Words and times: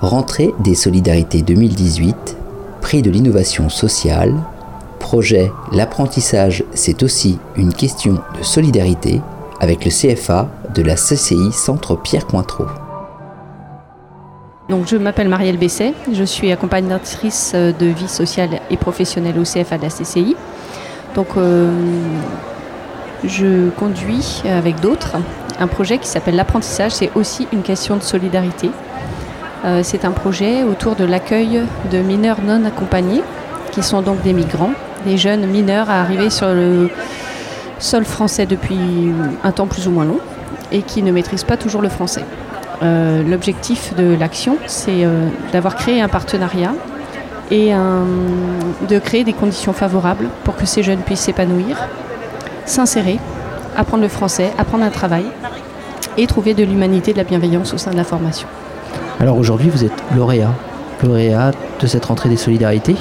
Rentrée 0.00 0.54
des 0.60 0.76
Solidarités 0.76 1.42
2018, 1.42 2.36
prix 2.80 3.02
de 3.02 3.10
l'innovation 3.10 3.68
sociale, 3.68 4.32
projet 5.00 5.50
L'apprentissage, 5.72 6.62
c'est 6.72 7.02
aussi 7.02 7.40
une 7.56 7.74
question 7.74 8.12
de 8.38 8.44
solidarité 8.44 9.20
avec 9.58 9.84
le 9.84 9.90
CFA 9.90 10.48
de 10.72 10.82
la 10.82 10.94
CCI 10.94 11.50
Centre 11.50 11.96
Pierre 11.96 12.28
Cointreau. 12.28 12.66
Donc, 14.68 14.86
je 14.86 14.96
m'appelle 14.96 15.28
Marielle 15.28 15.58
Besset, 15.58 15.94
je 16.12 16.22
suis 16.22 16.52
accompagnatrice 16.52 17.56
de 17.56 17.86
vie 17.86 18.08
sociale 18.08 18.60
et 18.70 18.76
professionnelle 18.76 19.36
au 19.36 19.42
CFA 19.42 19.78
de 19.78 19.82
la 19.82 19.88
CCI. 19.88 20.36
Donc, 21.16 21.28
euh, 21.36 21.72
je 23.24 23.70
conduis 23.70 24.42
avec 24.44 24.78
d'autres 24.78 25.16
un 25.58 25.66
projet 25.66 25.98
qui 25.98 26.06
s'appelle 26.06 26.36
l'apprentissage, 26.36 26.92
c'est 26.92 27.10
aussi 27.16 27.48
une 27.52 27.62
question 27.62 27.96
de 27.96 28.02
solidarité. 28.02 28.70
Euh, 29.64 29.80
c'est 29.82 30.04
un 30.04 30.12
projet 30.12 30.62
autour 30.62 30.94
de 30.94 31.04
l'accueil 31.04 31.62
de 31.90 31.98
mineurs 31.98 32.40
non 32.44 32.64
accompagnés, 32.64 33.22
qui 33.72 33.82
sont 33.82 34.02
donc 34.02 34.22
des 34.22 34.32
migrants, 34.32 34.72
des 35.04 35.16
jeunes 35.16 35.46
mineurs 35.46 35.90
à 35.90 36.00
arriver 36.00 36.30
sur 36.30 36.48
le 36.48 36.90
sol 37.78 38.04
français 38.04 38.46
depuis 38.46 38.78
un 39.44 39.52
temps 39.52 39.66
plus 39.66 39.86
ou 39.86 39.90
moins 39.90 40.04
long 40.04 40.18
et 40.72 40.82
qui 40.82 41.02
ne 41.02 41.12
maîtrisent 41.12 41.44
pas 41.44 41.56
toujours 41.56 41.82
le 41.82 41.88
français. 41.88 42.24
Euh, 42.82 43.22
l'objectif 43.24 43.94
de 43.96 44.14
l'action, 44.14 44.56
c'est 44.66 45.04
euh, 45.04 45.28
d'avoir 45.52 45.74
créé 45.74 46.00
un 46.00 46.08
partenariat 46.08 46.72
et 47.50 47.72
de 48.90 48.98
créer 48.98 49.24
des 49.24 49.32
conditions 49.32 49.72
favorables 49.72 50.28
pour 50.44 50.54
que 50.54 50.66
ces 50.66 50.82
jeunes 50.82 50.98
puissent 50.98 51.20
s'épanouir, 51.20 51.78
s'insérer, 52.66 53.18
apprendre 53.74 54.02
le 54.02 54.10
français, 54.10 54.52
apprendre 54.58 54.84
un 54.84 54.90
travail 54.90 55.24
et 56.18 56.26
trouver 56.26 56.52
de 56.52 56.62
l'humanité, 56.62 57.12
de 57.12 57.16
la 57.16 57.24
bienveillance 57.24 57.72
au 57.72 57.78
sein 57.78 57.92
de 57.92 57.96
la 57.96 58.04
formation. 58.04 58.46
Alors 59.20 59.36
aujourd'hui, 59.36 59.68
vous 59.68 59.84
êtes 59.84 60.04
lauréat, 60.16 60.52
lauréat 61.02 61.50
de 61.80 61.86
cette 61.86 62.04
rentrée 62.04 62.28
des 62.28 62.36
solidarités. 62.36 62.94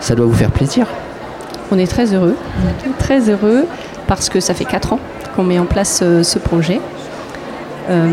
Ça 0.00 0.14
doit 0.14 0.24
vous 0.24 0.34
faire 0.34 0.50
plaisir 0.50 0.86
On 1.70 1.78
est 1.78 1.86
très 1.86 2.14
heureux, 2.14 2.34
très 2.98 3.28
heureux 3.28 3.66
parce 4.06 4.30
que 4.30 4.40
ça 4.40 4.54
fait 4.54 4.64
4 4.64 4.94
ans 4.94 5.00
qu'on 5.36 5.44
met 5.44 5.58
en 5.58 5.66
place 5.66 6.00
euh, 6.02 6.22
ce 6.22 6.38
projet. 6.38 6.80
Euh, 7.90 8.10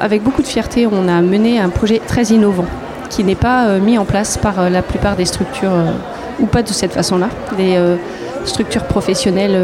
avec 0.00 0.22
beaucoup 0.22 0.42
de 0.42 0.46
fierté, 0.46 0.86
on 0.86 1.08
a 1.08 1.20
mené 1.22 1.58
un 1.58 1.68
projet 1.68 2.00
très 2.04 2.24
innovant 2.26 2.66
qui 3.10 3.24
n'est 3.24 3.34
pas 3.34 3.66
euh, 3.66 3.80
mis 3.80 3.98
en 3.98 4.04
place 4.04 4.38
par 4.38 4.60
euh, 4.60 4.68
la 4.68 4.82
plupart 4.82 5.16
des 5.16 5.24
structures, 5.24 5.72
ou 6.40 6.46
pas 6.46 6.62
de 6.62 6.68
cette 6.68 6.92
façon-là, 6.92 7.28
des 7.56 7.78
structures 8.44 8.84
professionnelles 8.84 9.56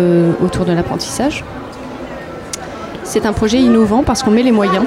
autour 0.43 0.65
de 0.65 0.73
l'apprentissage. 0.73 1.45
C'est 3.03 3.27
un 3.27 3.33
projet 3.33 3.59
innovant 3.59 4.05
parce 4.05 4.23
qu'on 4.23 4.31
met 4.31 4.45
les 4.45 4.53
moyens 4.53 4.85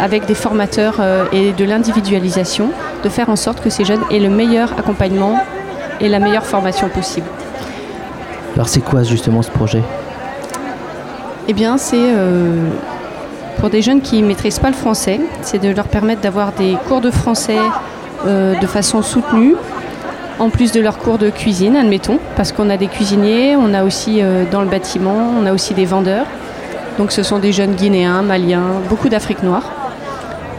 avec 0.00 0.26
des 0.26 0.34
formateurs 0.34 1.00
et 1.32 1.52
de 1.52 1.64
l'individualisation, 1.64 2.70
de 3.04 3.08
faire 3.08 3.28
en 3.28 3.36
sorte 3.36 3.60
que 3.60 3.70
ces 3.70 3.84
jeunes 3.84 4.02
aient 4.10 4.18
le 4.18 4.30
meilleur 4.30 4.72
accompagnement 4.78 5.38
et 6.00 6.08
la 6.08 6.18
meilleure 6.18 6.46
formation 6.46 6.88
possible. 6.88 7.26
Alors 8.54 8.68
c'est 8.68 8.80
quoi 8.80 9.02
justement 9.02 9.42
ce 9.42 9.50
projet? 9.50 9.82
Eh 11.48 11.52
bien 11.52 11.78
c'est 11.78 12.14
pour 13.60 13.68
des 13.68 13.82
jeunes 13.82 14.00
qui 14.00 14.22
ne 14.22 14.26
maîtrisent 14.26 14.58
pas 14.58 14.68
le 14.70 14.74
français, 14.74 15.20
c'est 15.42 15.58
de 15.58 15.68
leur 15.68 15.86
permettre 15.86 16.22
d'avoir 16.22 16.52
des 16.52 16.78
cours 16.88 17.02
de 17.02 17.10
français 17.10 17.58
euh, 18.26 18.58
de 18.58 18.66
façon 18.66 19.02
soutenue, 19.02 19.54
en 20.38 20.48
plus 20.48 20.72
de 20.72 20.80
leurs 20.80 20.96
cours 20.96 21.18
de 21.18 21.28
cuisine, 21.28 21.76
admettons, 21.76 22.18
parce 22.36 22.52
qu'on 22.52 22.70
a 22.70 22.78
des 22.78 22.86
cuisiniers, 22.86 23.56
on 23.56 23.74
a 23.74 23.84
aussi 23.84 24.22
euh, 24.22 24.44
dans 24.50 24.62
le 24.62 24.68
bâtiment, 24.68 25.32
on 25.38 25.44
a 25.44 25.52
aussi 25.52 25.74
des 25.74 25.84
vendeurs. 25.84 26.24
Donc 26.98 27.12
ce 27.12 27.22
sont 27.22 27.38
des 27.38 27.52
jeunes 27.52 27.74
guinéens, 27.74 28.22
maliens, 28.22 28.80
beaucoup 28.88 29.10
d'Afrique 29.10 29.42
noire. 29.42 29.70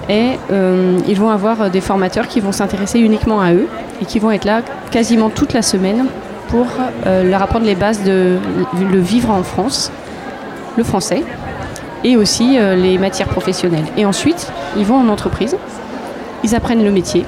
Et 0.10 0.32
euh, 0.52 0.98
ils 1.08 1.20
vont 1.20 1.30
avoir 1.30 1.70
des 1.70 1.82
formateurs 1.82 2.28
qui 2.28 2.40
vont 2.40 2.52
s'intéresser 2.52 3.00
uniquement 3.00 3.42
à 3.42 3.54
eux 3.54 3.68
et 4.02 4.06
qui 4.06 4.20
vont 4.20 4.32
être 4.32 4.46
là 4.46 4.62
quasiment 4.92 5.30
toute 5.30 5.54
la 5.54 5.62
semaine 5.62 6.06
pour 6.50 6.68
leur 7.06 7.42
apprendre 7.42 7.66
les 7.66 7.76
bases 7.76 8.04
de 8.04 8.38
le 8.92 9.00
vivre 9.00 9.30
en 9.30 9.42
France, 9.42 9.90
le 10.76 10.84
français, 10.84 11.24
et 12.04 12.18
aussi 12.18 12.58
euh, 12.58 12.76
les 12.76 12.98
matières 12.98 13.28
professionnelles. 13.28 13.86
Et 13.98 14.06
ensuite, 14.06 14.52
ils 14.78 14.86
vont 14.86 14.96
en 14.96 15.08
entreprise, 15.10 15.56
ils 16.44 16.56
apprennent 16.56 16.84
le 16.84 16.92
métier. 16.92 17.26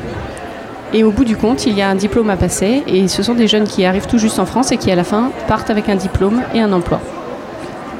Et 0.93 1.03
au 1.03 1.11
bout 1.11 1.25
du 1.25 1.35
compte, 1.35 1.65
il 1.65 1.73
y 1.73 1.81
a 1.81 1.89
un 1.89 1.95
diplôme 1.95 2.29
à 2.29 2.37
passer. 2.37 2.83
Et 2.85 3.07
ce 3.07 3.23
sont 3.23 3.33
des 3.33 3.47
jeunes 3.47 3.63
qui 3.63 3.83
arrivent 3.83 4.05
tout 4.05 4.19
juste 4.19 4.37
en 4.37 4.45
France 4.45 4.71
et 4.71 4.77
qui, 4.77 4.91
à 4.91 4.95
la 4.95 5.03
fin, 5.03 5.31
partent 5.47 5.71
avec 5.71 5.89
un 5.89 5.95
diplôme 5.95 6.43
et 6.53 6.61
un 6.61 6.71
emploi. 6.71 6.99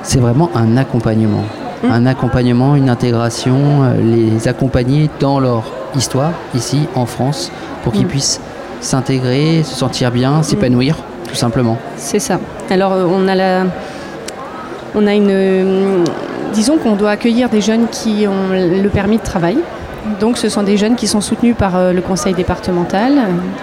C'est 0.04 0.20
vraiment 0.20 0.52
un 0.54 0.78
accompagnement. 0.78 1.44
Hum. 1.84 1.92
Un 1.92 2.06
accompagnement, 2.06 2.76
une 2.76 2.90
intégration, 2.90 3.84
euh, 3.84 3.94
les 4.02 4.48
accompagner 4.48 5.10
dans 5.20 5.40
leur 5.40 5.64
histoire, 5.96 6.32
ici, 6.56 6.88
en 6.96 7.06
France, 7.06 7.52
pour 7.84 7.94
qu'ils 7.94 8.04
hum. 8.04 8.10
puissent 8.10 8.42
s'intégrer, 8.82 9.64
se 9.64 9.76
sentir 9.76 10.12
bien, 10.12 10.38
hum. 10.38 10.44
s'épanouir, 10.44 10.98
tout 11.28 11.36
simplement. 11.36 11.78
C'est 11.98 12.20
ça. 12.20 12.40
Alors, 12.70 12.94
euh, 12.94 13.06
on 13.08 13.28
a 13.28 13.36
la. 13.36 13.64
On 14.96 15.08
a 15.08 15.14
une, 15.16 16.04
Disons 16.54 16.78
qu'on 16.78 16.96
doit 16.96 17.10
accueillir 17.10 17.50
des 17.50 17.62
jeunes 17.62 17.88
qui 17.90 18.28
ont 18.28 18.52
le 18.52 18.88
permis 18.90 19.18
de 19.18 19.24
travail. 19.24 19.58
Donc 20.20 20.38
ce 20.38 20.50
sont 20.50 20.62
des 20.64 20.78
jeunes 20.78 20.96
qui 20.96 21.08
sont 21.08 21.22
soutenus 21.22 21.56
par 21.58 21.76
euh, 21.76 21.94
le 21.94 22.02
conseil 22.02 22.34
départemental, 22.34 23.14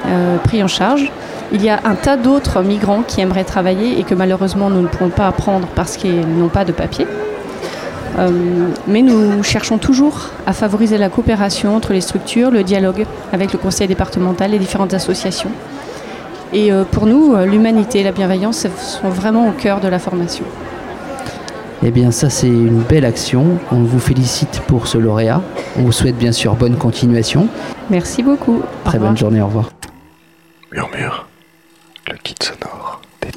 euh, 0.06 0.38
pris 0.38 0.62
en 0.62 0.68
charge. 0.68 1.12
Il 1.52 1.62
y 1.62 1.68
a 1.68 1.80
un 1.84 1.94
tas 1.94 2.16
d'autres 2.16 2.62
migrants 2.62 3.02
qui 3.06 3.20
aimeraient 3.20 3.44
travailler 3.44 4.00
et 4.00 4.04
que 4.04 4.14
malheureusement 4.14 4.70
nous 4.70 4.82
ne 4.82 4.88
pourrons 4.88 5.10
pas 5.10 5.28
apprendre 5.28 5.68
parce 5.74 5.96
qu'ils 5.96 6.26
n'ont 6.26 6.48
pas 6.48 6.64
de 6.64 6.72
papier. 6.72 7.06
Euh, 8.18 8.30
mais 8.86 9.02
nous 9.02 9.42
cherchons 9.42 9.78
toujours 9.78 10.30
à 10.46 10.52
favoriser 10.52 10.98
la 10.98 11.08
coopération 11.08 11.76
entre 11.76 11.92
les 11.92 12.00
structures, 12.00 12.50
le 12.50 12.64
dialogue 12.64 13.06
avec 13.32 13.52
le 13.52 13.58
conseil 13.58 13.88
départemental, 13.88 14.50
les 14.50 14.58
différentes 14.58 14.94
associations. 14.94 15.50
Et 16.52 16.72
pour 16.90 17.06
nous, 17.06 17.36
l'humanité 17.46 18.00
et 18.00 18.02
la 18.02 18.10
bienveillance 18.10 18.66
sont 18.76 19.08
vraiment 19.08 19.48
au 19.48 19.52
cœur 19.52 19.80
de 19.80 19.86
la 19.86 20.00
formation. 20.00 20.44
Eh 21.82 21.90
bien 21.90 22.10
ça 22.10 22.28
c'est 22.28 22.48
une 22.48 22.82
belle 22.82 23.06
action. 23.06 23.58
On 23.72 23.82
vous 23.82 24.00
félicite 24.00 24.60
pour 24.66 24.86
ce 24.86 24.98
lauréat. 24.98 25.40
On 25.78 25.82
vous 25.82 25.92
souhaite 25.92 26.16
bien 26.16 26.32
sûr 26.32 26.54
bonne 26.54 26.76
continuation. 26.76 27.48
Merci 27.88 28.22
beaucoup. 28.22 28.62
Très 28.84 28.98
bonne 28.98 29.16
journée, 29.16 29.40
au 29.40 29.46
revoir. 29.46 29.70
Murmure, 30.72 31.26
le 32.10 32.16
kit 32.18 32.34
sonore 32.38 33.00
des 33.22 33.30